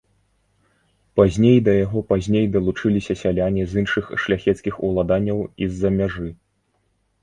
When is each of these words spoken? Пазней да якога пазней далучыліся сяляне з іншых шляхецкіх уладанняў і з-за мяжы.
Пазней 1.21 1.59
да 1.67 1.75
якога 1.85 2.03
пазней 2.15 2.45
далучыліся 2.57 3.13
сяляне 3.23 3.63
з 3.69 3.73
іншых 3.85 4.05
шляхецкіх 4.27 4.83
уладанняў 4.93 5.49
і 5.49 5.63
з-за 5.75 5.89
мяжы. 6.03 6.29